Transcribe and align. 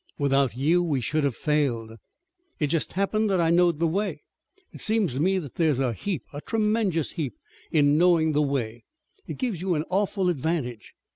"Without 0.17 0.57
you 0.57 0.81
we 0.81 0.99
should 0.99 1.23
have 1.23 1.35
failed." 1.35 1.91
"It 2.57 2.67
jest 2.71 2.93
happened 2.93 3.29
that 3.29 3.39
I 3.39 3.51
knowed 3.51 3.77
the 3.77 3.85
way. 3.85 4.23
It 4.73 4.81
seems 4.81 5.13
to 5.13 5.19
me 5.19 5.37
that 5.37 5.53
there's 5.57 5.77
a 5.77 5.93
heap, 5.93 6.23
a 6.33 6.41
tremenjeous 6.41 7.11
heap, 7.13 7.35
in 7.71 7.99
knowin' 7.99 8.31
the 8.31 8.41
way. 8.41 8.81
It 9.27 9.37
gives 9.37 9.61
you 9.61 9.75
an 9.75 9.83
awful 9.91 10.27
advantage. 10.29 10.93